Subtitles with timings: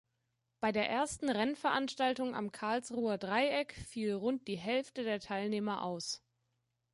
[0.61, 6.23] Bei der ersten Rennveranstaltung am Karlsruher Dreieck fiel rund die Hälfte der Teilnehmer aus.